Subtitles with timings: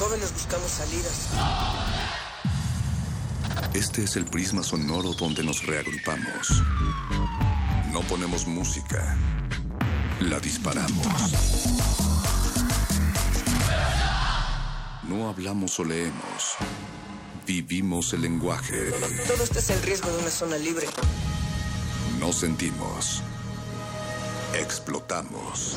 [0.00, 1.28] jóvenes buscamos salidas.
[3.74, 6.62] Este es el prisma sonoro donde nos reagrupamos.
[7.92, 9.14] No ponemos música,
[10.20, 11.06] la disparamos.
[15.02, 16.56] No hablamos o leemos.
[17.46, 18.92] Vivimos el lenguaje.
[19.26, 20.86] Todo esto es el riesgo de una zona libre.
[22.18, 23.20] No sentimos.
[24.54, 25.76] Explotamos.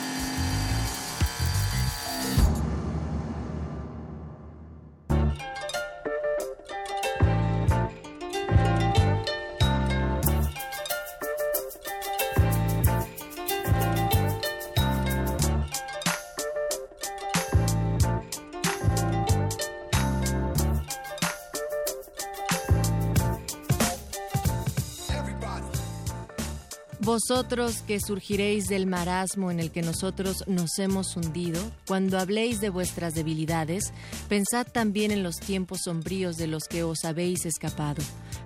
[27.03, 32.69] Vosotros que surgiréis del marasmo en el que nosotros nos hemos hundido, cuando habléis de
[32.69, 33.91] vuestras debilidades,
[34.29, 38.03] pensad también en los tiempos sombríos de los que os habéis escapado.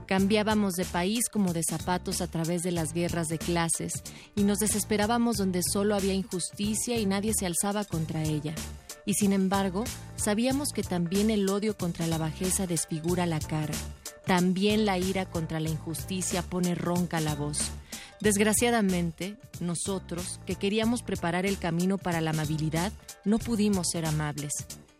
[0.07, 3.91] Cambiábamos de país como de zapatos a través de las guerras de clases
[4.37, 8.55] y nos desesperábamos donde solo había injusticia y nadie se alzaba contra ella.
[9.05, 9.83] Y sin embargo,
[10.15, 13.73] sabíamos que también el odio contra la bajeza desfigura la cara.
[14.25, 17.59] También la ira contra la injusticia pone ronca la voz.
[18.25, 22.91] Desgraciadamente, nosotros, que queríamos preparar el camino para la amabilidad,
[23.23, 24.51] no pudimos ser amables.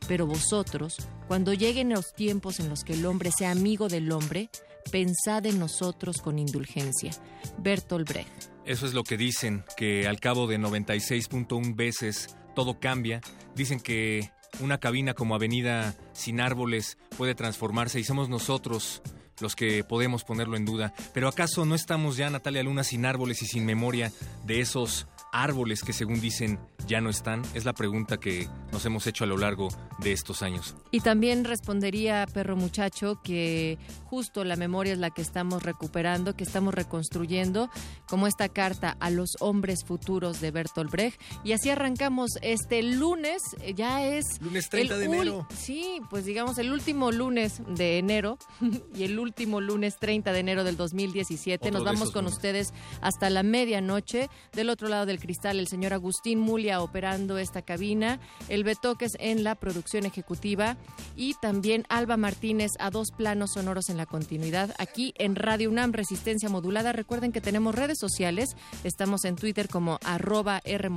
[0.08, 4.52] Pero vosotros, cuando lleguen los tiempos en los que el hombre sea amigo del hombre,
[4.92, 7.14] pensad en nosotros con indulgencia.
[7.58, 8.52] Bertolt Brecht.
[8.64, 13.22] Eso es lo que dicen, que al cabo de 96.1 veces todo cambia.
[13.56, 14.30] Dicen que
[14.60, 19.02] una cabina como avenida sin árboles puede transformarse y somos nosotros
[19.40, 20.94] los que podemos ponerlo en duda.
[21.14, 24.12] Pero ¿acaso no estamos ya, Natalia Luna, sin árboles y sin memoria
[24.46, 25.08] de esos
[25.44, 27.44] árboles que según dicen ya no están?
[27.54, 29.70] Es la pregunta que nos hemos hecho a lo largo
[30.00, 30.76] de estos años.
[30.92, 36.44] Y también respondería Perro Muchacho que justo la memoria es la que estamos recuperando, que
[36.44, 37.70] estamos reconstruyendo,
[38.08, 41.20] como esta carta a los hombres futuros de Bertolt Brecht.
[41.44, 43.42] Y así arrancamos este lunes,
[43.76, 44.26] ya es...
[44.42, 45.48] Lunes 30 de enero.
[45.56, 48.38] Sí, pues digamos el último lunes de enero
[48.96, 51.72] y el último lunes 30 de enero del 2017.
[51.72, 54.30] Nos vamos con ustedes hasta la medianoche.
[54.54, 59.44] Del otro lado del cristal, el señor Agustín Mulia operando esta cabina, el Betoques en
[59.44, 60.78] la producción ejecutiva
[61.16, 65.94] y también Alba Martínez a dos planos sonoros en la continuidad aquí en Radio UNAM
[65.94, 66.94] Resistencia Modulada.
[66.94, 70.90] Recuerden que tenemos redes sociales, estamos en Twitter como arroba R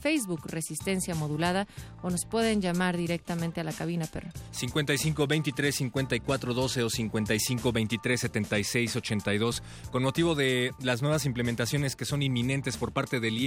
[0.00, 1.68] Facebook Resistencia Modulada
[2.02, 4.30] o nos pueden llamar directamente a la cabina, perro.
[4.50, 9.62] 55 23 54 12 o 55 23 76 82.
[9.92, 13.38] Con motivo de las nuevas implementaciones que son inminentes por parte del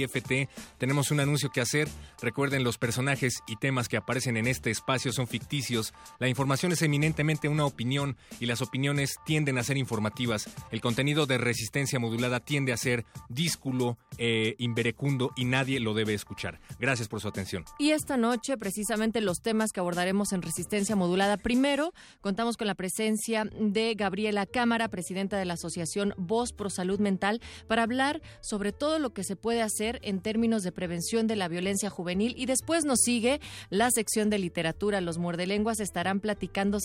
[0.78, 1.88] Tenemos un anuncio que hacer.
[2.20, 5.94] Recuerden, los personajes y temas que aparecen en este espacio son ficticios.
[6.18, 10.48] La información es eminentemente una opinión y las opiniones tienden a ser informativas.
[10.70, 16.14] El contenido de resistencia modulada tiende a ser dísculo, eh, inverecundo y nadie lo debe
[16.14, 16.60] escuchar.
[16.78, 17.64] Gracias por su atención.
[17.78, 21.36] Y esta noche, precisamente los temas que abordaremos en resistencia modulada.
[21.36, 27.00] Primero, contamos con la presencia de Gabriela Cámara, presidenta de la Asociación Voz Pro Salud
[27.00, 31.36] Mental, para hablar sobre todo lo que se puede hacer en términos de prevención de
[31.36, 32.34] la violencia juvenil.
[32.36, 33.40] Y después nos sigue
[33.70, 35.00] la sección de literatura.
[35.00, 36.78] Los muerdelenguas estarán platicando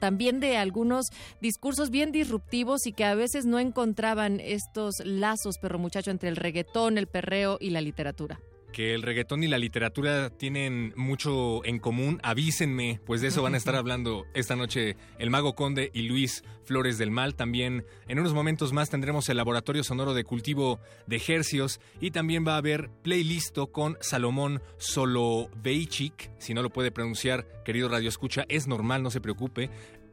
[0.00, 1.06] también de algunos
[1.40, 6.36] discursos bien disruptivos y que a veces no encontraban estos lazos, perro muchacho, entre el
[6.36, 8.38] reggaetón, el perreo y la literatura
[8.74, 13.54] que el reggaetón y la literatura tienen mucho en común, avísenme, pues de eso van
[13.54, 17.36] a estar hablando esta noche el Mago Conde y Luis Flores del Mal.
[17.36, 22.44] También en unos momentos más tendremos el Laboratorio Sonoro de Cultivo de Hercios y también
[22.46, 28.44] va a haber playlist con Salomón Soloveichik, si no lo puede pronunciar, querido Radio Escucha,
[28.48, 29.70] es normal, no se preocupe.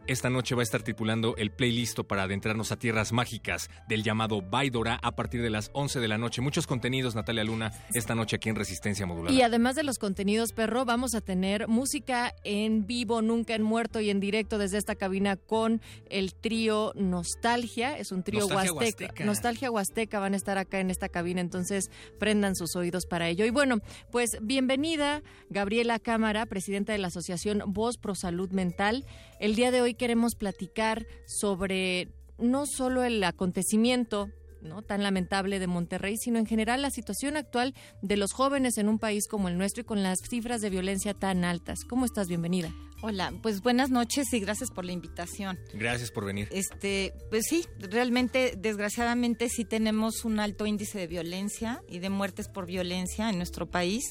[0.08, 4.42] Esta noche va a estar tripulando el playlist para adentrarnos a tierras mágicas del llamado
[4.42, 6.42] Baidora a partir de las 11 de la noche.
[6.42, 9.36] Muchos contenidos, Natalia Luna, esta noche aquí en Resistencia Modulada.
[9.36, 14.02] Y además de los contenidos, perro, vamos a tener música en vivo, nunca en muerto
[14.02, 17.96] y en directo desde esta cabina con el trío Nostalgia.
[17.96, 19.24] Es un trío huasteca.
[19.24, 23.46] Nostalgia Huasteca van a estar acá en esta cabina, entonces prendan sus oídos para ello.
[23.46, 23.78] Y bueno,
[24.12, 29.06] pues bienvenida Gabriela Cámara, presidenta de la Asociación Voz Pro Salud Mental.
[29.40, 34.30] El día de hoy queremos platicar sobre no solo el acontecimiento
[34.62, 34.82] ¿no?
[34.82, 39.00] tan lamentable de Monterrey, sino en general la situación actual de los jóvenes en un
[39.00, 41.80] país como el nuestro y con las cifras de violencia tan altas.
[41.88, 42.28] ¿Cómo estás?
[42.28, 42.74] Bienvenida.
[43.04, 45.58] Hola, pues buenas noches y gracias por la invitación.
[45.74, 46.48] Gracias por venir.
[46.52, 52.48] Este, pues sí, realmente, desgraciadamente, sí tenemos un alto índice de violencia y de muertes
[52.48, 54.04] por violencia en nuestro país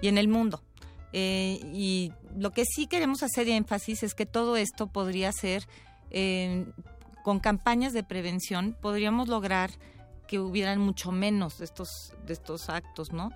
[0.00, 0.62] y en el mundo.
[1.12, 5.66] Eh, y lo que sí queremos hacer énfasis es que todo esto podría ser,
[6.10, 6.66] eh,
[7.24, 9.70] con campañas de prevención, podríamos lograr
[10.26, 13.30] que hubieran mucho menos de estos, de estos actos, ¿no?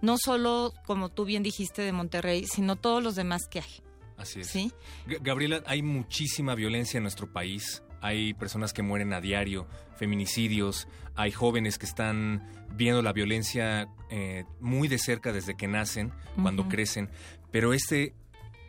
[0.00, 3.82] No solo, como tú bien dijiste, de Monterrey, sino todos los demás que hay.
[4.16, 4.48] Así es.
[4.48, 4.72] ¿Sí?
[5.06, 7.82] Gabriela, hay muchísima violencia en nuestro país.
[8.00, 9.66] Hay personas que mueren a diario,
[9.96, 16.12] feminicidios, hay jóvenes que están viendo la violencia eh, muy de cerca desde que nacen,
[16.40, 17.10] cuando crecen,
[17.50, 18.14] pero este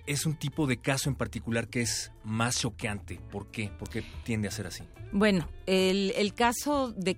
[0.07, 3.19] es un tipo de caso en particular que es más choqueante.
[3.31, 3.69] ¿Por qué?
[3.77, 4.83] ¿Por qué tiende a ser así?
[5.11, 7.17] Bueno, el, el caso de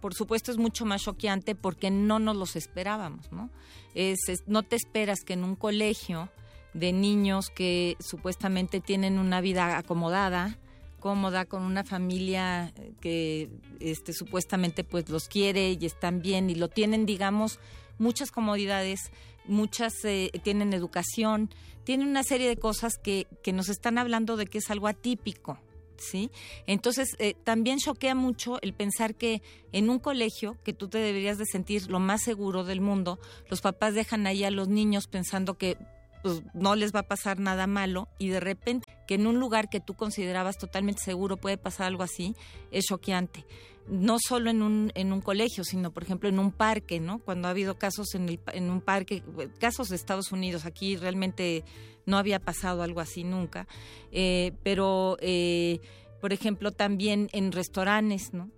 [0.00, 3.48] por supuesto es mucho más choqueante porque no nos los esperábamos, ¿no?
[3.94, 6.28] es, no te esperas que en un colegio
[6.74, 10.58] de niños que supuestamente tienen una vida acomodada,
[11.04, 12.72] cómoda, con una familia
[13.02, 17.60] que este, supuestamente pues los quiere y están bien y lo tienen, digamos,
[17.98, 19.12] muchas comodidades,
[19.44, 21.50] muchas eh, tienen educación,
[21.84, 25.58] tienen una serie de cosas que, que nos están hablando de que es algo atípico,
[25.98, 26.30] ¿sí?
[26.66, 29.42] Entonces, eh, también choquea mucho el pensar que
[29.72, 33.18] en un colegio, que tú te deberías de sentir lo más seguro del mundo,
[33.50, 35.76] los papás dejan ahí a los niños pensando que
[36.24, 39.68] pues no les va a pasar nada malo y de repente que en un lugar
[39.68, 42.34] que tú considerabas totalmente seguro puede pasar algo así,
[42.70, 43.44] es choqueante.
[43.88, 47.18] No solo en un, en un colegio, sino por ejemplo en un parque, ¿no?
[47.18, 49.22] Cuando ha habido casos en, el, en un parque,
[49.60, 51.62] casos de Estados Unidos, aquí realmente
[52.06, 53.68] no había pasado algo así nunca,
[54.10, 55.82] eh, pero eh,
[56.22, 58.50] por ejemplo también en restaurantes, ¿no?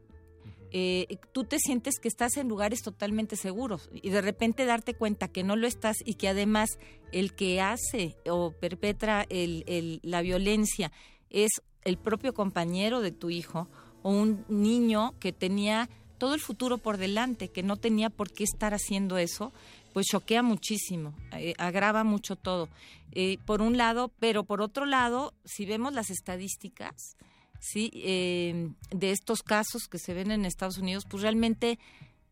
[0.72, 5.28] Eh, tú te sientes que estás en lugares totalmente seguros y de repente darte cuenta
[5.28, 6.78] que no lo estás y que además
[7.12, 10.92] el que hace o perpetra el, la violencia
[11.30, 11.50] es
[11.84, 13.68] el propio compañero de tu hijo
[14.02, 18.44] o un niño que tenía todo el futuro por delante, que no tenía por qué
[18.44, 19.52] estar haciendo eso,
[19.92, 22.68] pues choquea muchísimo, eh, agrava mucho todo.
[23.12, 27.16] Eh, por un lado, pero por otro lado, si vemos las estadísticas,
[27.60, 27.90] ¿sí?
[27.94, 31.78] Eh, de estos casos que se ven en Estados Unidos, pues realmente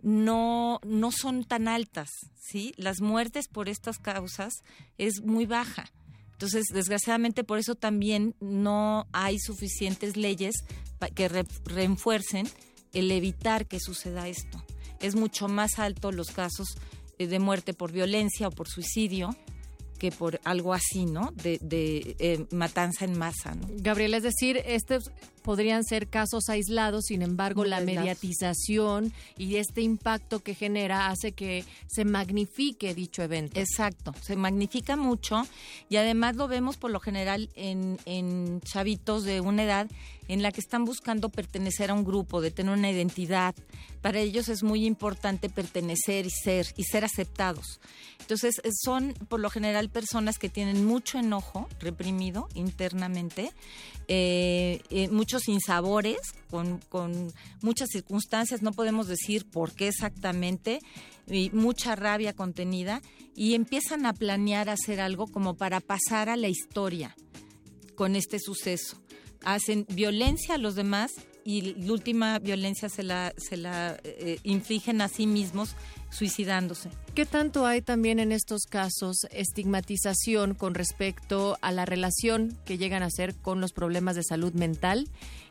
[0.03, 2.75] no, no son tan altas, ¿sí?
[2.77, 4.53] Las muertes por estas causas
[4.99, 5.91] es muy baja.
[6.33, 10.55] Entonces, desgraciadamente, por eso también no hay suficientes leyes
[11.15, 12.49] que refuercen
[12.93, 14.63] el evitar que suceda esto.
[15.01, 16.69] Es mucho más alto los casos
[17.19, 19.37] eh, de muerte por violencia o por suicidio
[19.99, 21.33] que por algo así, ¿no?
[21.33, 23.69] De, de eh, matanza en masa, ¿no?
[24.15, 25.11] Es decir, estos
[25.45, 31.67] podrían ser casos aislados, sin embargo, la mediatización y este impacto que genera hace que
[31.87, 33.61] se magnifique dicho evento.
[33.61, 35.47] Exacto, se magnifica mucho
[35.91, 39.87] y además lo vemos por lo general en, en chavitos de una edad
[40.29, 43.55] en la que están buscando pertenecer a un grupo, de tener una identidad.
[44.01, 47.81] Para ellos es muy importante pertenecer y ser y ser aceptados.
[48.21, 53.53] Entonces son por lo general personas que tienen mucho enojo reprimido internamente,
[54.09, 60.79] eh, eh, muchos sinsabores, con, con muchas circunstancias, no podemos decir por qué exactamente,
[61.27, 63.03] y mucha rabia contenida,
[63.35, 67.17] y empiezan a planear hacer algo como para pasar a la historia
[67.97, 69.03] con este suceso.
[69.45, 71.11] Hacen violencia a los demás
[71.45, 75.77] y la última violencia se la, se la eh, infligen a sí mismos
[76.11, 76.91] suicidándose.
[77.15, 83.03] ¿Qué tanto hay también en estos casos estigmatización con respecto a la relación que llegan
[83.03, 85.09] a ser con los problemas de salud mental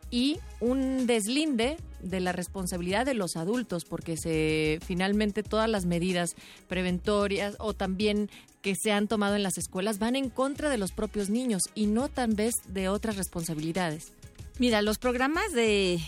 [0.09, 6.35] y un deslinde de la responsabilidad de los adultos porque se finalmente todas las medidas
[6.67, 8.29] preventorias o también
[8.61, 11.87] que se han tomado en las escuelas van en contra de los propios niños y
[11.87, 14.13] no tal vez de otras responsabilidades.
[14.59, 15.99] Mira, los programas de,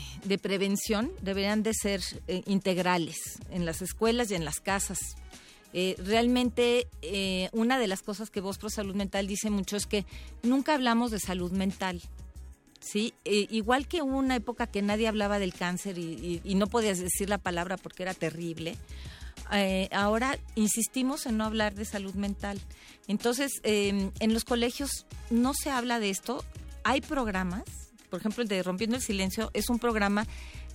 [0.42, 3.18] prevención deberían de ser eh, integrales
[3.50, 5.00] en las escuelas y en las casas.
[5.74, 9.88] Eh, realmente eh, una de las cosas que Voz Pro Salud Mental dice mucho es
[9.88, 10.06] que
[10.44, 12.02] nunca hablamos de salud mental.
[12.80, 17.40] Sí, igual que una época que nadie hablaba del cáncer y, no podías decir la
[17.40, 18.78] palabra porque era terrible,
[19.92, 22.62] ahora insistimos en no hablar de salud mental.
[23.08, 26.46] Entonces, en los colegios no se habla de esto.
[26.84, 27.64] Hay programas
[28.10, 30.26] por ejemplo, el de Rompiendo el Silencio es un programa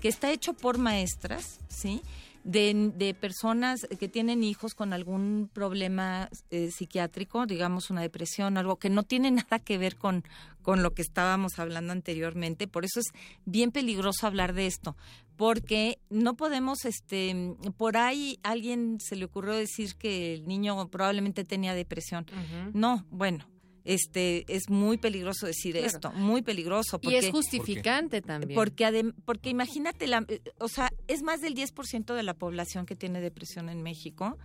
[0.00, 2.02] que está hecho por maestras, ¿sí?
[2.44, 8.76] de, de personas que tienen hijos con algún problema eh, psiquiátrico, digamos una depresión, algo
[8.76, 10.25] que no tiene nada que ver con,
[10.62, 12.66] con lo que estábamos hablando anteriormente.
[12.66, 13.06] Por eso es
[13.44, 14.96] bien peligroso hablar de esto,
[15.37, 21.44] porque no podemos, este, por ahí alguien se le ocurrió decir que el niño probablemente
[21.44, 22.26] tenía depresión.
[22.75, 23.46] No, bueno,
[23.84, 27.00] este es muy peligroso decir esto, muy peligroso.
[27.02, 28.54] y es justificante también.
[28.54, 32.96] Porque, porque imagínate, la, eh, o sea, es más del 10% de la población que
[32.96, 34.38] tiene depresión en México.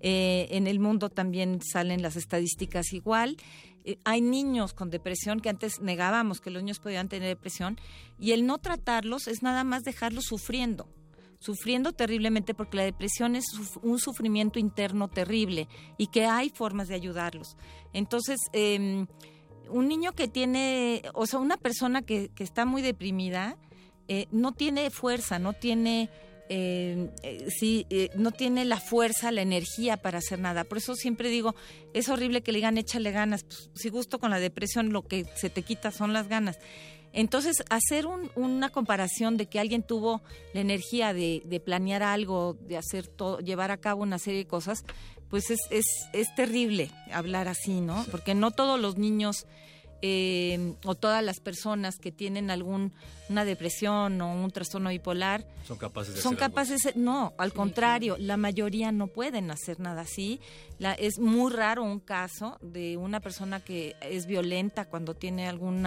[0.00, 3.36] Eh, en el mundo también salen las estadísticas igual.
[3.84, 7.78] Eh, hay niños con depresión que antes negábamos que los niños podían tener depresión
[8.18, 10.86] y el no tratarlos es nada más dejarlos sufriendo
[11.40, 13.46] sufriendo terriblemente porque la depresión es
[13.82, 17.56] un sufrimiento interno terrible y que hay formas de ayudarlos.
[17.92, 19.06] Entonces, em,
[19.70, 23.56] un niño que tiene, o sea, una persona que, está muy deprimida,
[24.06, 26.10] eh, no tiene fuerza, no tiene...
[26.52, 30.64] Em, eh, sí, eh, no tiene la fuerza, la energía para hacer nada.
[30.64, 31.54] Por eso siempre digo,
[31.94, 33.44] es horrible que le digan échale ganas.
[33.44, 36.58] Pues, si gusto con la depresión, lo que se te quita son las ganas.
[37.12, 40.22] Entonces, hacer una comparación de que alguien tuvo
[40.54, 44.84] la energía de, planear algo, de hacer todo, llevar a cabo una serie de cosas,
[45.28, 48.04] pues es, es, es terrible hablar así, ¿no?
[48.10, 49.46] Porque no todos los niños
[50.02, 56.14] eh, o todas las personas que tienen alguna depresión o un trastorno bipolar son capaces
[56.14, 60.40] de son capaces no al contrario la mayoría no pueden hacer nada así
[60.78, 65.86] la, es muy raro un caso de una persona que es violenta cuando tiene algún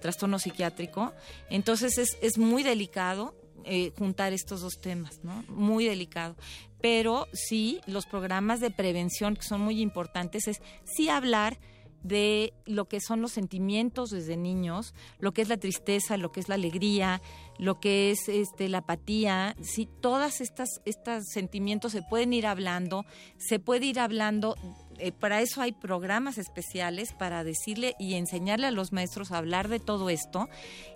[0.00, 1.12] trastorno psiquiátrico
[1.50, 3.34] entonces es, es muy delicado
[3.64, 5.44] eh, juntar estos dos temas, ¿no?
[5.48, 6.36] Muy delicado.
[6.80, 11.58] Pero sí, los programas de prevención que son muy importantes es sí hablar
[12.02, 16.40] de lo que son los sentimientos desde niños, lo que es la tristeza, lo que
[16.40, 17.20] es la alegría,
[17.58, 23.04] lo que es este la apatía, sí, todas estas estos sentimientos se pueden ir hablando,
[23.36, 24.54] se puede ir hablando
[24.98, 29.68] eh, para eso hay programas especiales para decirle y enseñarle a los maestros a hablar
[29.68, 30.48] de todo esto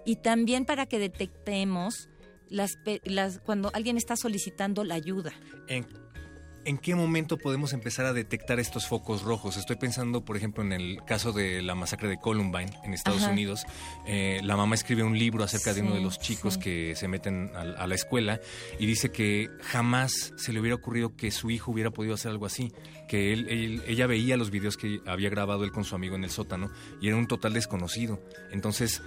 [0.04, 2.08] y también para que detectemos
[2.48, 2.72] las,
[3.04, 5.32] las cuando alguien está solicitando la ayuda.
[5.68, 6.01] ¿En
[6.82, 9.56] qué momento podemos empezar a detectar estos focos rojos?
[9.56, 13.64] Estoy pensando, por ejemplo, en el caso de la masacre de Columbine en Estados Unidos.
[14.06, 17.50] Eh, la mamá escribe un libro acerca de uno de los chicos que se meten
[17.54, 18.40] a, la escuela
[18.78, 22.46] y dice que jamás se le hubiera ocurrido que su hijo hubiera podido hacer algo
[22.46, 22.72] así.
[23.08, 26.30] Que él, ella veía los videos que había grabado él con su amigo en el
[26.30, 28.22] sótano y era un total desconocido.
[28.50, 29.02] Entonces,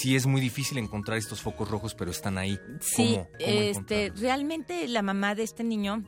[0.00, 2.58] sí es muy difícil encontrar estos focos rojos, pero están ahí.
[2.80, 6.04] Sí, este, realmente la mamá de este niño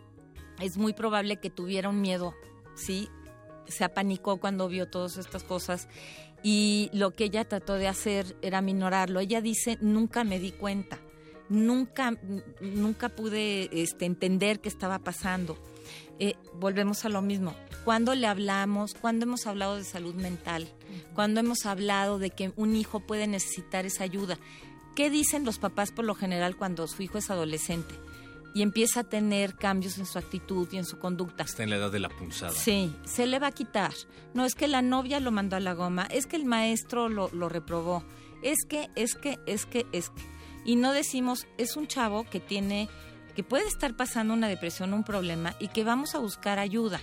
[0.60, 2.34] es muy probable que tuviera un miedo,
[2.74, 3.08] ¿sí?
[3.66, 5.88] Se apanicó cuando vio todas estas cosas
[6.42, 9.20] y lo que ella trató de hacer era minorarlo.
[9.20, 10.98] Ella dice, nunca me di cuenta,
[11.48, 12.18] nunca,
[12.60, 15.56] nunca pude este, entender qué estaba pasando.
[16.18, 17.54] Eh, volvemos a lo mismo.
[17.84, 20.68] Cuando le hablamos, cuando hemos hablado de salud mental,
[21.14, 24.38] cuando hemos hablado de que un hijo puede necesitar esa ayuda,
[24.94, 27.94] ¿qué dicen los papás por lo general cuando su hijo es adolescente?
[28.54, 31.44] Y empieza a tener cambios en su actitud y en su conducta.
[31.44, 32.52] Está en la edad de la punzada.
[32.52, 33.92] Sí, se le va a quitar.
[34.34, 37.28] No es que la novia lo mandó a la goma, es que el maestro lo,
[37.32, 38.04] lo reprobó,
[38.42, 40.22] es que, es que, es que, es que.
[40.64, 42.88] Y no decimos, es un chavo que tiene,
[43.34, 47.00] que puede estar pasando una depresión, un problema y que vamos a buscar ayuda.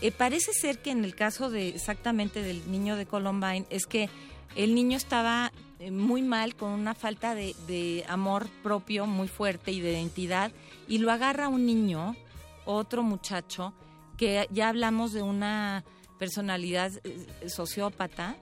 [0.00, 4.08] Eh, parece ser que en el caso de exactamente del niño de Columbine es que
[4.56, 9.80] el niño estaba eh, muy mal, con una falta de, amor propio muy fuerte y
[9.80, 10.52] de identidad,
[10.88, 12.16] y lo agarra un niño,
[12.64, 13.74] otro muchacho,
[14.16, 15.84] que ya hablamos de una
[16.18, 18.36] personalidad eh, sociópata,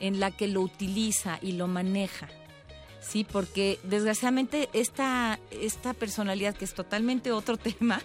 [0.00, 2.28] en la que lo utiliza y lo maneja.
[3.00, 8.00] Sí, porque desgraciadamente esta, esta personalidad, que es totalmente otro tema,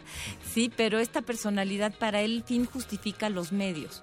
[0.54, 4.02] sí, pero esta personalidad para él fin justifica los medios.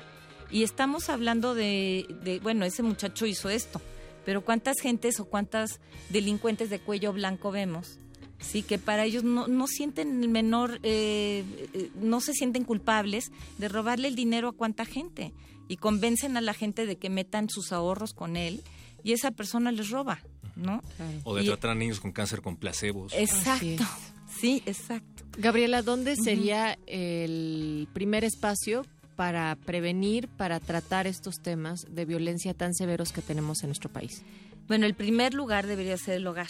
[0.54, 3.82] Y estamos hablando de, de bueno, ese muchacho hizo esto,
[4.24, 5.80] pero ¿cuántas gentes o cuántas
[6.10, 7.98] delincuentes de cuello blanco vemos?
[8.38, 11.44] Sí, que para ellos no, no sienten el menor, eh,
[11.74, 15.32] eh, no se sienten culpables de robarle el dinero a cuánta gente
[15.66, 18.62] y convencen a la gente de que metan sus ahorros con él
[19.02, 20.20] y esa persona les roba,
[20.54, 20.82] ¿no?
[21.24, 23.12] O de tratar a niños con cáncer con placebos.
[23.12, 23.84] Exacto,
[24.38, 25.24] sí, exacto.
[25.36, 32.74] Gabriela, ¿dónde sería el primer espacio para prevenir, para tratar estos temas de violencia tan
[32.74, 34.22] severos que tenemos en nuestro país?
[34.66, 36.48] Bueno, el primer lugar debería ser el hogar.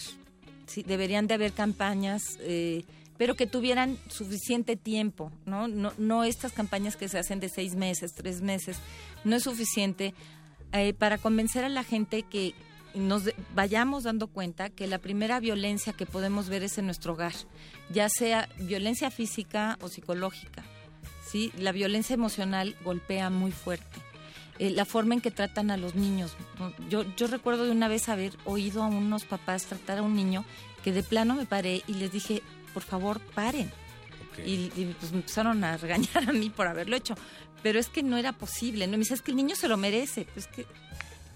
[0.86, 2.84] Deberían de haber campañas, eh,
[3.18, 5.68] pero que tuvieran suficiente tiempo, ¿no?
[5.68, 5.92] ¿no?
[5.98, 8.78] No estas campañas que se hacen de seis meses, tres meses,
[9.24, 10.14] no es suficiente
[10.72, 12.54] eh, para convencer a la gente que
[12.94, 17.34] nos vayamos dando cuenta que la primera violencia que podemos ver es en nuestro hogar,
[17.90, 20.64] ya sea violencia física o psicológica.
[21.26, 21.52] ¿Sí?
[21.58, 24.00] La violencia emocional golpea muy fuerte.
[24.58, 26.36] Eh, la forma en que tratan a los niños.
[26.88, 30.44] Yo, yo recuerdo de una vez haber oído a unos papás tratar a un niño
[30.84, 32.42] que de plano me paré y les dije,
[32.72, 33.72] por favor, paren.
[34.44, 34.68] Y,
[34.98, 37.14] pues me empezaron a regañar a mí por haberlo hecho.
[37.62, 38.86] Pero es que no era posible.
[38.86, 38.92] ¿no?
[38.92, 40.26] Me dice, es que el niño se lo merece.
[40.34, 40.66] Pues que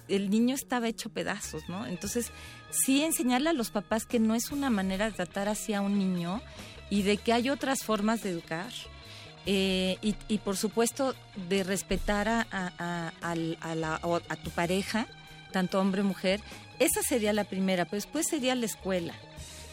[0.08, 1.86] el niño estaba hecho pedazos, ¿no?
[1.86, 2.30] Entonces,
[2.70, 5.98] sí enseñarle a los papás que no es una manera de tratar así a un
[5.98, 6.40] niño
[6.90, 8.72] y de que hay otras formas de educar.
[9.46, 11.14] Eh, y, por supuesto
[11.48, 15.06] de respetar a, a, a tu pareja,
[15.52, 16.40] tanto hombre mujer,
[16.78, 19.14] esa sería la primera, pero después sería la escuela.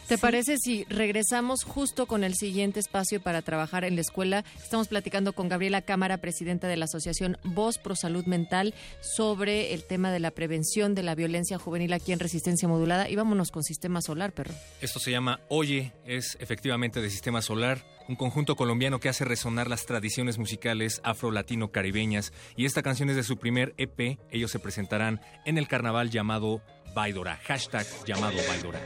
[0.07, 4.45] ¿Te parece si regresamos justo con el siguiente espacio para trabajar en la escuela?
[4.61, 9.83] Estamos platicando con Gabriela Cámara, presidenta de la Asociación Voz Pro Salud Mental, sobre el
[9.83, 13.09] tema de la prevención de la violencia juvenil aquí en Resistencia Modulada.
[13.09, 14.53] Y vámonos con Sistema Solar, perro.
[14.79, 19.67] Esto se llama Oye, es efectivamente de Sistema Solar, un conjunto colombiano que hace resonar
[19.67, 22.31] las tradiciones musicales afro-latino-caribeñas.
[22.55, 24.19] Y esta canción es de su primer EP.
[24.29, 26.61] Ellos se presentarán en el carnaval llamado
[26.93, 27.39] Baidora.
[27.47, 28.79] Hashtag llamado Baidora.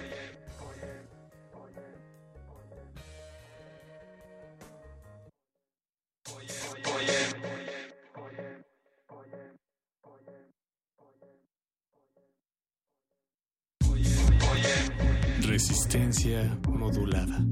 [15.59, 17.43] Resistencia modulada.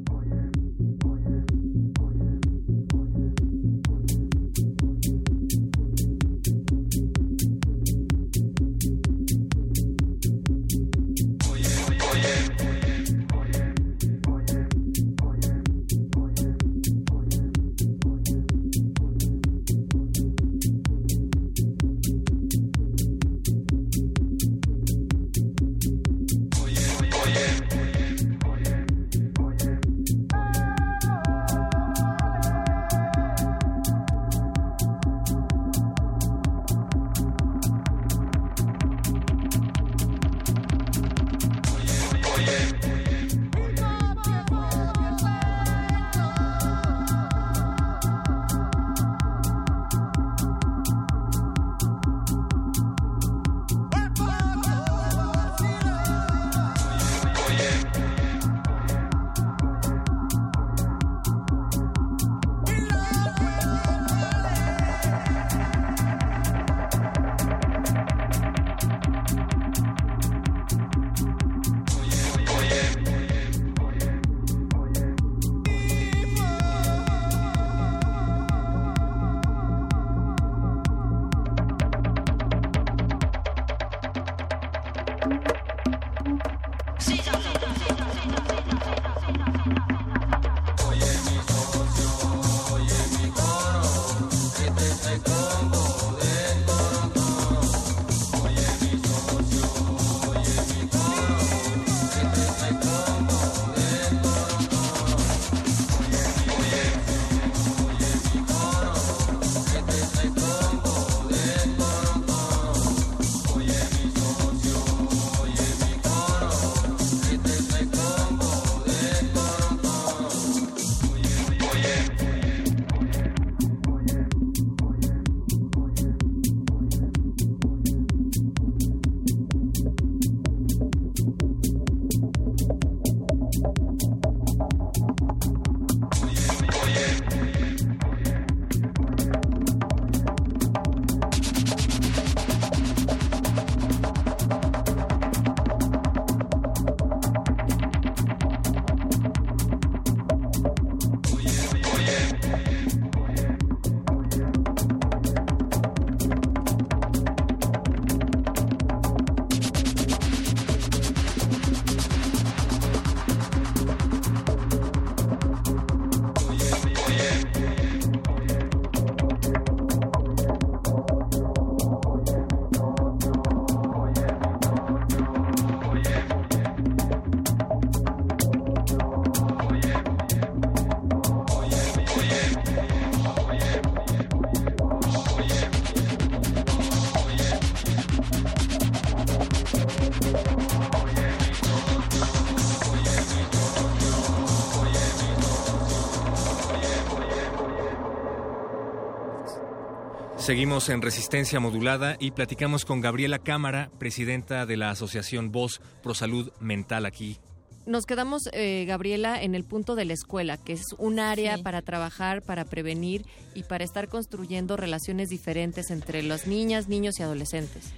[200.47, 206.13] Seguimos en Resistencia Modulada y platicamos con Gabriela Cámara, presidenta de la Asociación Voz Pro
[206.13, 207.37] Salud Mental aquí.
[207.85, 211.81] Nos quedamos, eh, Gabriela, en el punto de la escuela, que es un área para
[211.81, 217.91] trabajar, para prevenir y para estar construyendo relaciones diferentes entre las niñas, niños y adolescentes.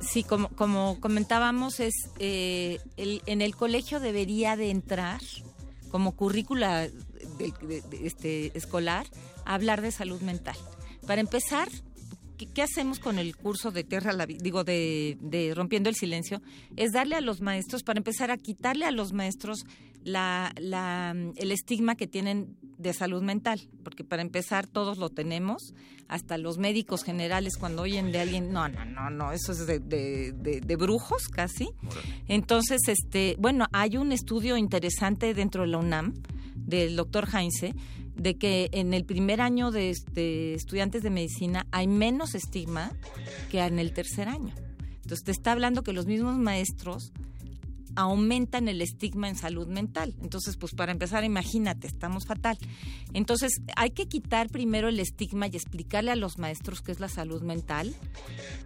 [0.00, 5.20] Sí, como, como comentábamos, es eh, en el colegio debería de entrar
[5.90, 6.88] como currícula
[8.00, 9.06] este, escolar
[9.44, 10.56] hablar de salud mental.
[11.04, 11.68] Para empezar,
[12.36, 16.42] ¿qué, hacemos con el curso de Terra, la, digo, de, Rompiendo el Silencio?
[16.76, 19.64] Es darle a los maestros, para empezar a quitarle a los maestros
[20.04, 25.74] la, el estigma que tienen de salud mental, porque para empezar todos lo tenemos,
[26.08, 29.80] hasta los médicos generales cuando oyen de alguien, no, no, no, no, eso es de,
[29.80, 31.70] de brujos casi.
[32.28, 36.14] Entonces, este, bueno, hay un estudio interesante dentro de la UNAM
[36.54, 37.74] del doctor Heinze
[38.16, 42.92] de que en el primer año de, estudiantes de medicina hay menos estigma
[43.50, 44.54] que en el tercer año.
[45.02, 47.12] Entonces te está hablando que los mismos maestros
[47.96, 50.14] aumentan el estigma en salud mental.
[50.22, 52.58] Entonces, pues para empezar, imagínate, estamos fatal.
[53.12, 57.08] Entonces, hay que quitar primero el estigma y explicarle a los maestros qué es la
[57.08, 57.94] salud mental,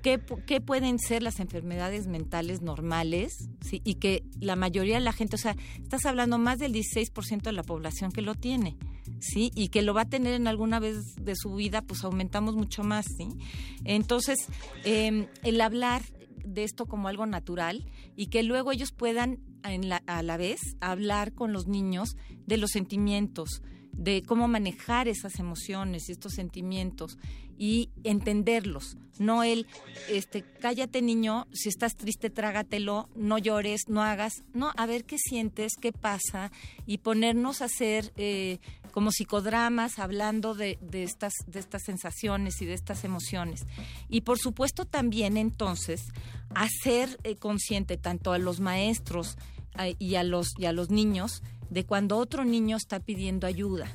[0.03, 0.19] qué,
[0.61, 3.81] pueden ser las enfermedades mentales normales, ¿sí?
[3.85, 7.53] y que la mayoría de la gente, o sea, estás hablando más del 16% de
[7.53, 8.77] la población que lo tiene.
[9.21, 9.51] ¿sí?
[9.55, 12.85] Y que lo va a tener en alguna vez de su vida, pues aumentamos mucho
[12.85, 13.29] más, ¿sí?
[13.85, 14.38] Entonces,
[14.85, 16.03] em, el hablar
[16.51, 17.87] de esto como algo natural
[18.17, 23.63] y que luego ellos puedan a la vez hablar con los niños de los sentimientos,
[23.93, 27.19] de cómo manejar esas emociones y estos sentimientos
[27.59, 29.67] y entenderlos, no el
[30.09, 35.19] este cállate niño, si estás triste trágatelo, no llores, no hagas, no, a ver qué
[35.19, 36.51] sientes, qué pasa
[36.87, 42.66] y ponernos a hacer eh, como psicodramas hablando de, de, estas, de estas sensaciones y
[42.66, 43.66] de estas emociones.
[44.09, 46.03] Y por supuesto también entonces
[46.55, 49.37] hacer eh, consciente tanto a los maestros
[49.98, 53.90] y, a los, y a los niños de cuando otro niño está pidiendo ayuda.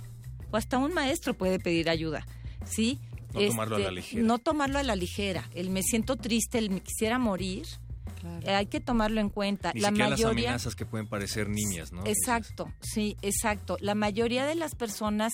[0.51, 2.25] O hasta un maestro puede pedir ayuda,
[2.65, 2.99] ¿sí?
[3.33, 4.23] No tomarlo a la este, ligera.
[4.23, 5.49] No tomarlo a la ligera.
[5.53, 7.67] El me siento triste, el me quisiera morir,
[8.43, 9.71] eh, hay que tomarlo en cuenta.
[9.75, 12.05] la mayoría las amenazas que pueden parecer niñas, ¿no?
[12.05, 13.77] Exacto, sí, exacto.
[13.79, 15.33] La mayoría de las personas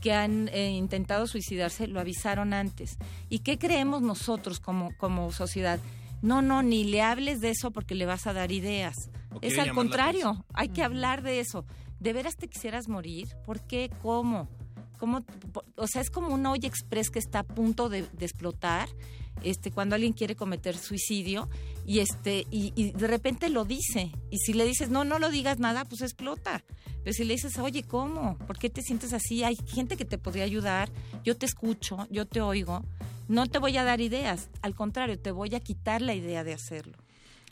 [0.00, 2.98] que han eh, intentado suicidarse lo avisaron antes.
[3.28, 5.80] ¿Y qué creemos nosotros como, como sociedad?
[6.22, 8.94] No, no, ni le hables de eso porque le vas a dar ideas.
[9.40, 11.64] Es al contrario, hay que hablar de eso.
[12.00, 13.28] ¿De veras te quisieras morir?
[13.44, 13.90] ¿Por qué?
[14.02, 14.48] ¿Cómo?
[14.98, 15.24] ¿Cómo?
[15.76, 18.88] O sea, es como un olla express que está a punto de, de explotar
[19.42, 21.48] este, cuando alguien quiere cometer suicidio
[21.86, 24.12] y, este, y, de repente lo dice.
[24.30, 26.64] Y si le dices, no, no lo digas nada, pues explota.
[27.02, 28.36] Pero si le dices, oye, ¿cómo?
[28.38, 29.44] ¿Por qué te sientes así?
[29.44, 30.90] Hay gente que te podría ayudar,
[31.24, 32.84] yo te escucho, yo te oigo.
[33.28, 36.54] No te voy a dar ideas, al contrario, te voy a quitar la idea de
[36.54, 36.96] hacerlo.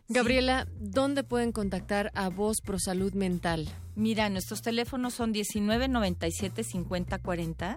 [0.08, 3.68] Gabriela, ¿dónde pueden contactar a Voz Pro Salud Mental?
[3.96, 7.76] Mira, nuestros teléfonos son 1997 5040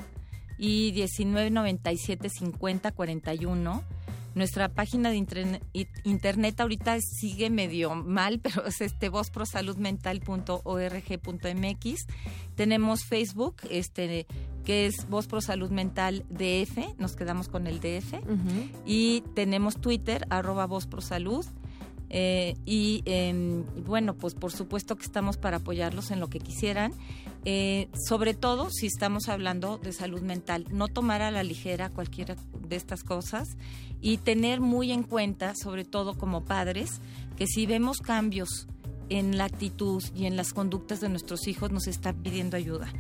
[0.58, 3.84] y 1997 5041
[4.36, 5.18] nuestra página de
[6.04, 12.08] internet, ahorita sigue medio mal, pero es este vozprosaludmental.org.mx.
[12.56, 14.28] Tenemos Facebook, este
[14.66, 18.14] que es Voz Pro Salud Mental DF, nos quedamos con el DF.
[18.86, 21.44] Y tenemos Twitter, arroba Voz Pro Salud.
[22.10, 26.94] Eh, y em, bueno, pues por supuesto que estamos para apoyarlos en lo que quisieran.
[27.46, 32.36] Eh, sobre todo si estamos hablando de salud mental, no tomar a la ligera cualquiera
[32.68, 33.48] de estas cosas
[34.02, 37.00] y tener muy en cuenta, sobre todo como padres,
[37.38, 38.68] que si vemos cambios
[39.10, 42.92] en la actitud y en las conductas de nuestros hijos nos están pidiendo ayuda.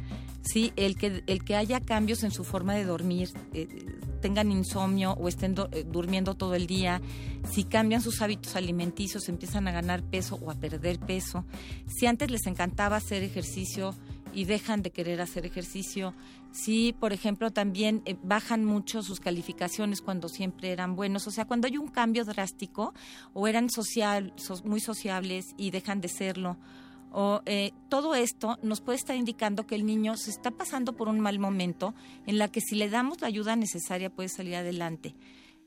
[0.41, 3.67] Sí, el que, el que haya cambios en su forma de dormir, eh,
[4.21, 7.01] tengan insomnio o estén eh, durmiendo todo el día,
[7.51, 11.45] si cambian sus hábitos alimenticios, empiezan a ganar peso o a perder peso,
[11.87, 13.95] si antes les encantaba hacer ejercicio
[14.33, 16.13] y dejan de querer hacer ejercicio,
[16.51, 21.45] si por ejemplo también eh, bajan mucho sus calificaciones cuando siempre eran buenos, o sea,
[21.45, 22.93] cuando hay un cambio drástico
[23.33, 26.57] o eran social, muy sociables y dejan de serlo,
[27.11, 31.07] o eh, todo esto nos puede estar indicando que el niño se está pasando por
[31.07, 31.95] un mal momento
[32.27, 35.15] en la que si le damos la ayuda necesaria puede salir adelante.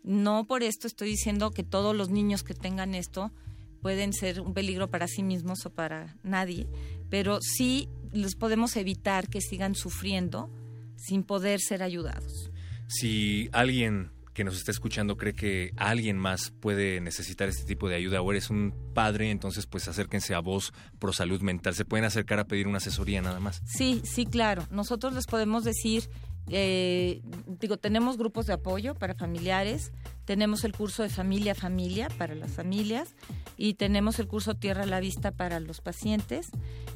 [0.04, 3.32] No por esto estoy diciendo que todos los niños que tengan esto
[3.80, 6.68] pueden ser un peligro para sí mismos o para nadie,
[7.10, 10.50] pero sí les podemos evitar que sigan sufriendo
[10.96, 12.50] sin poder ser ayudados.
[12.86, 17.96] Si alguien que nos está escuchando cree que alguien más puede necesitar este tipo de
[17.96, 21.74] ayuda o eres un padre, entonces pues acérquense a vos Pro Salud Mental.
[21.74, 23.62] Se pueden acercar a pedir una asesoría nada más.
[23.64, 24.66] Sí, sí, claro.
[24.70, 26.08] Nosotros les podemos decir
[26.48, 29.92] Eh, digo, tenemos grupos de apoyo para familiares,
[30.24, 33.14] tenemos el curso de familia a familia para las familias
[33.56, 36.50] y tenemos el curso Tierra a la Vista para los pacientes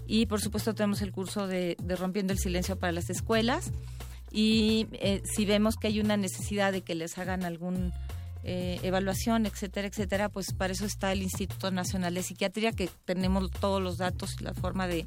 [0.05, 3.71] y por supuesto tenemos el curso de, de Rompiendo el Silencio para las escuelas
[4.31, 7.93] y eh, si vemos que hay una necesidad de que les hagan algún
[8.49, 13.51] eh, evaluación, etcétera, etcétera, pues para eso está el Instituto Nacional de Psiquiatría, que tenemos
[13.51, 15.07] todos los datos y la forma de,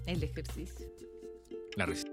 [0.05, 0.87] El ejercicio.
[1.77, 2.07] La res-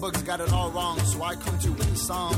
[0.00, 2.34] Books got it all wrong, so I come to a song.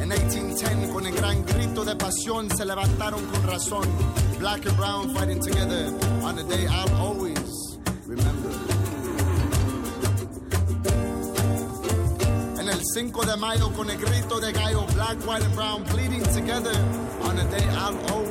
[0.00, 3.86] En 1810, con el gran grito de pasión, se levantaron con razón.
[4.38, 8.50] Black and brown fighting together on a day I'll always remember.
[12.58, 16.22] En el 5 de mayo, con el grito de gallo, black, white, and brown bleeding
[16.32, 16.74] together
[17.24, 18.25] on a day I'll always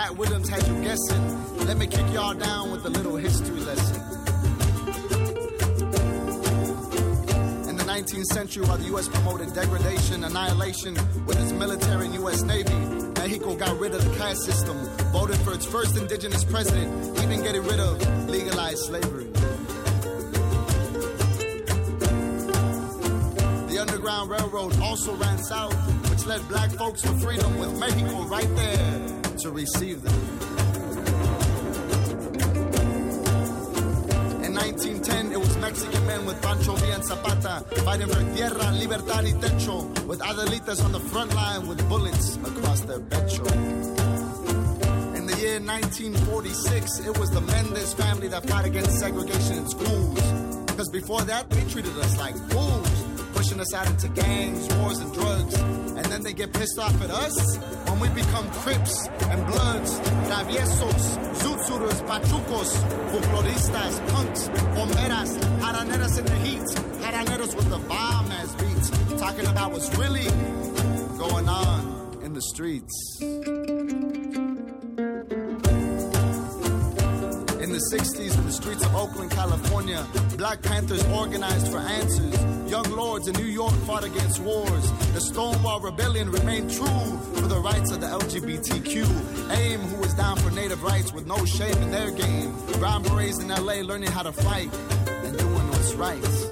[0.00, 3.96] Cat Williams had you guessing, let me kick y'all down with a little history lesson.
[7.68, 9.08] In the 19th century, while the U.S.
[9.08, 10.94] promoted degradation, annihilation
[11.26, 12.40] with its military and U.S.
[12.44, 12.72] Navy,
[13.18, 14.78] Mexico got rid of the caste system,
[15.12, 19.26] voted for its first indigenous president, even getting rid of legalized slavery.
[23.68, 25.74] The Underground Railroad also ran south,
[26.10, 30.14] which led black folks to freedom with Mexico right there to receive them.
[34.44, 39.32] In 1910, it was Mexican men with Pancho Villa Zapata fighting for tierra, libertad y
[39.40, 43.46] techo, with Adelitas on the front line with bullets across their pecho.
[45.16, 50.20] In the year 1946, it was the Mendez family that fought against segregation in schools.
[50.66, 55.12] Because before that, they treated us like fools, pushing us out into gangs, wars, and
[55.14, 55.54] drugs.
[55.60, 59.98] And then they get pissed off at us when we become Crips and Bloods,
[60.28, 61.02] Traviesos,
[61.42, 62.70] Zutsurers, Pachucos,
[63.10, 66.62] Folkloristas, Punks, Bomberas, Haraneras in the heat,
[67.02, 70.24] Haraneros with the bomb as beats, talking about what's really
[71.18, 73.20] going on in the streets.
[77.80, 82.70] The 60s, in the streets of Oakland, California, Black Panthers organized for answers.
[82.70, 84.92] Young lords in New York fought against wars.
[85.14, 89.50] The Stonewall Rebellion remained true for the rights of the LGBTQ.
[89.50, 92.54] AIM, who was down for native rights with no shame in their game.
[92.78, 94.70] Brown Berets in LA learning how to fight
[95.24, 96.49] and doing what's right.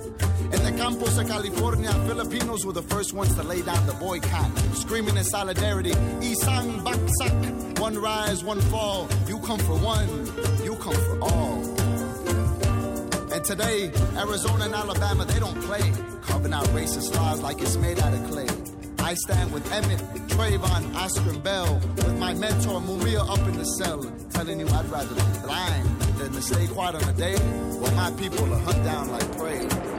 [0.79, 5.25] Campos of California, Filipinos were the first ones to lay down the boycott, screaming in
[5.25, 9.09] solidarity, Isang Baksak, one rise, one fall.
[9.27, 10.09] You come for one,
[10.63, 11.59] you come for all.
[13.35, 15.83] And today, Arizona and Alabama, they don't play,
[16.23, 18.47] carving out racist laws like it's made out of clay.
[19.01, 23.65] I stand with Emmett, Trayvon, Oscar, and Bell, with my mentor Mumia up in the
[23.65, 27.37] cell, telling you I'd rather be blind than to stay quiet on a day
[27.81, 29.98] while my people are hunt down like prey.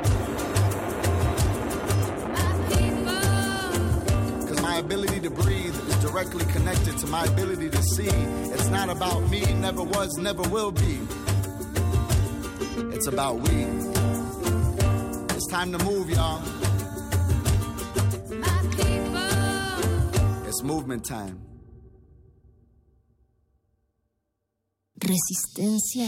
[4.79, 8.09] Ability to breathe is directly connected to my ability to see.
[8.53, 10.99] It's not about me, never was, never will be.
[12.95, 13.65] It's about we.
[15.35, 16.41] It's time to move, y'all.
[20.47, 21.41] It's movement time.
[24.99, 26.07] Resistencia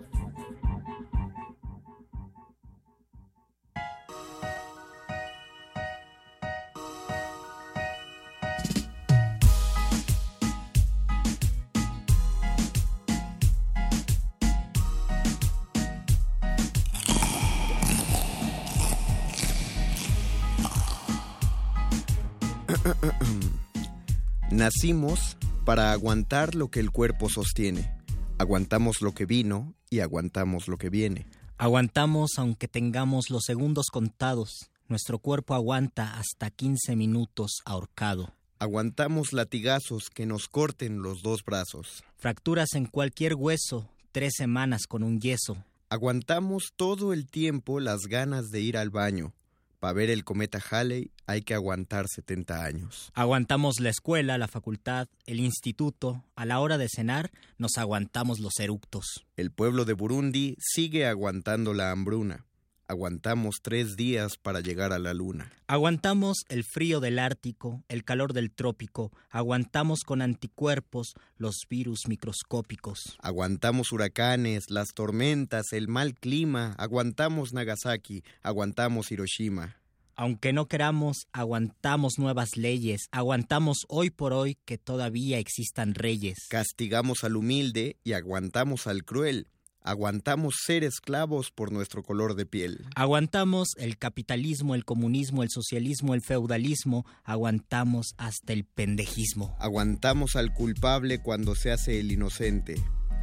[24.51, 27.91] Nacimos para aguantar lo que el cuerpo sostiene.
[28.37, 31.25] Aguantamos lo que vino y aguantamos lo que viene.
[31.57, 34.71] Aguantamos aunque tengamos los segundos contados.
[34.87, 38.33] Nuestro cuerpo aguanta hasta 15 minutos ahorcado.
[38.59, 42.03] Aguantamos latigazos que nos corten los dos brazos.
[42.17, 45.63] Fracturas en cualquier hueso, tres semanas con un yeso.
[45.89, 49.33] Aguantamos todo el tiempo las ganas de ir al baño.
[49.81, 53.11] Para ver el cometa Halley hay que aguantar 70 años.
[53.15, 56.23] Aguantamos la escuela, la facultad, el instituto.
[56.35, 59.25] A la hora de cenar nos aguantamos los eructos.
[59.37, 62.45] El pueblo de Burundi sigue aguantando la hambruna.
[62.91, 65.49] Aguantamos tres días para llegar a la luna.
[65.67, 73.15] Aguantamos el frío del Ártico, el calor del trópico, aguantamos con anticuerpos los virus microscópicos.
[73.19, 79.77] Aguantamos huracanes, las tormentas, el mal clima, aguantamos Nagasaki, aguantamos Hiroshima.
[80.17, 86.47] Aunque no queramos, aguantamos nuevas leyes, aguantamos hoy por hoy que todavía existan reyes.
[86.49, 89.47] Castigamos al humilde y aguantamos al cruel.
[89.83, 92.85] Aguantamos ser esclavos por nuestro color de piel.
[92.95, 97.05] Aguantamos el capitalismo, el comunismo, el socialismo, el feudalismo.
[97.23, 99.55] Aguantamos hasta el pendejismo.
[99.59, 102.75] Aguantamos al culpable cuando se hace el inocente.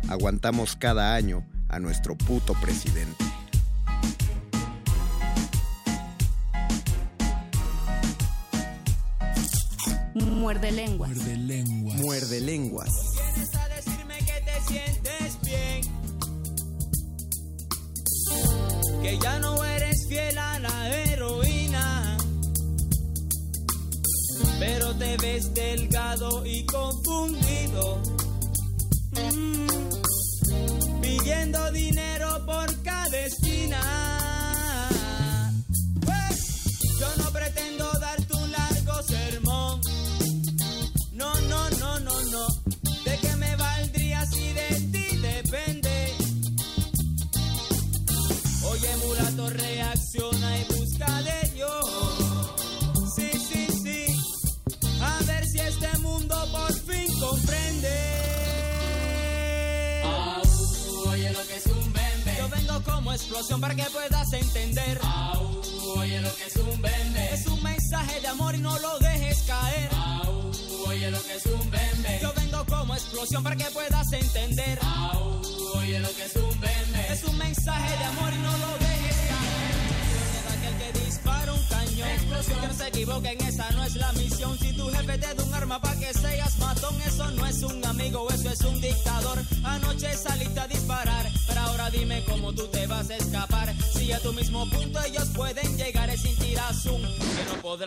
[0.08, 3.24] Aguantamos cada año a nuestro puto presidente.
[10.14, 11.10] Muerde lenguas.
[11.10, 12.00] Muerde lenguas.
[12.00, 12.90] Muerde lenguas.
[13.14, 14.97] Vienes a decirme que te sientes
[19.02, 22.16] Que ya no eres fiel a la heroína.
[24.58, 28.02] Pero te ves delgado y confundido.
[29.12, 31.00] Mm.
[31.00, 34.37] Pidiendo dinero por cada esquina.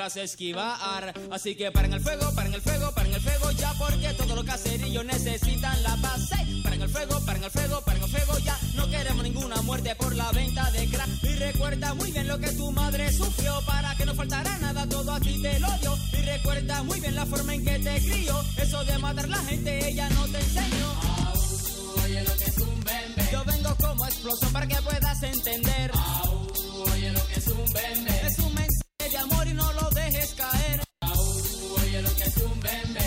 [0.01, 1.13] Podrás esquivar.
[1.29, 4.45] Así que paren el fuego, paren el fuego, paren el fuego ya, porque todos los
[4.45, 5.95] caserillos necesitan la.
[6.39, 6.61] ¡Ey!
[6.63, 8.57] Paren el fuego, paren el fuego, paren el fuego ya.
[8.75, 11.09] No queremos ninguna muerte por la venta de crack.
[11.23, 15.11] Y recuerda muy bien lo que tu madre sufrió para que no faltará nada, todo
[15.11, 15.95] a ti te lo dio.
[16.13, 18.43] Y recuerda muy bien la forma en que te crió.
[18.57, 20.89] Eso de matar la gente, ella no te enseñó.
[21.27, 23.29] Au, oye lo que es un bembe.
[23.31, 25.91] Yo vengo como explosión para que puedas entender.
[25.93, 26.47] Au,
[26.91, 28.25] oye lo que es un bembe.
[28.25, 29.90] Es un mensaje de amor y no lo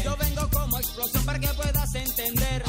[0.05, 2.63] Yo vengo como explosión para que puedas entender.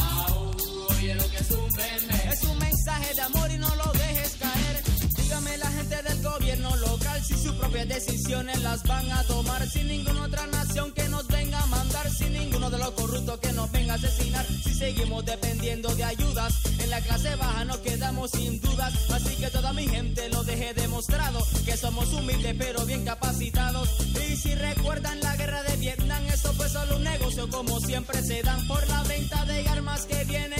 [0.90, 2.30] Oye lo que es un bembe.
[2.32, 4.84] Es un mensaje de amor y no lo dejes caer.
[5.18, 9.88] Dígame la gente del gobierno local Si sus propias decisiones las van a tomar sin
[9.88, 13.72] ninguna otra nación que nos venga a mandar, sin ninguno de los corruptos que nos
[13.72, 14.46] venga a asesinar.
[14.46, 18.94] Si seguimos dependiendo de ayudas, en la clase baja nos quedamos sin dudas.
[19.12, 23.90] Así que toda mi gente lo deje demostrado que somos humildes pero bien capacitados.
[24.30, 28.44] Y si recuerdan la guerra de Vietnam, eso fue solo un negocio como siempre se
[28.44, 30.56] dan por la venta de armas que vienen